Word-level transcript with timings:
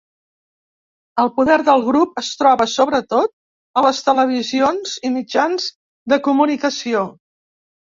El 1.23 1.29
poder 1.35 1.57
del 1.67 1.83
grup 1.91 2.17
es 2.23 2.31
troba 2.41 2.67
sobretot 2.73 3.37
a 3.83 3.87
les 3.89 4.03
televisions 4.11 4.99
i 5.11 5.17
mitjans 5.23 5.73
de 6.13 6.25
comunicació. 6.33 7.11